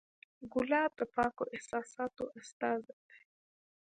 [0.53, 2.95] ګلاب د پاکو احساساتو استازی دی.